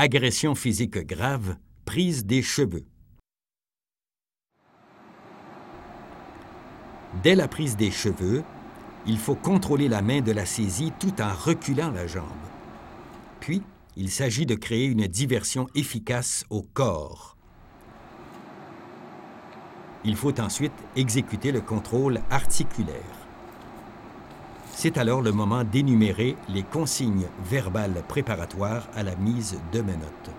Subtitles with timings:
[0.00, 2.86] agression physique grave, prise des cheveux.
[7.22, 8.42] Dès la prise des cheveux,
[9.06, 12.24] il faut contrôler la main de la saisie tout en reculant la jambe.
[13.40, 13.62] Puis,
[13.94, 17.36] il s'agit de créer une diversion efficace au corps.
[20.04, 23.29] Il faut ensuite exécuter le contrôle articulaire.
[24.82, 30.00] C'est alors le moment d'énumérer les consignes verbales préparatoires à la mise de menottes.
[30.00, 30.34] notes.